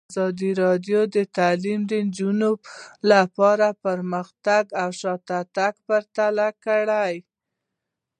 [0.09, 2.51] ازادي راډیو د تعلیمات د نجونو
[3.11, 7.13] لپاره پرمختګ او شاتګ پرتله کړی.